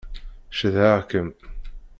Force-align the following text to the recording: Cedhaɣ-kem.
Cedhaɣ-kem. 0.57 1.29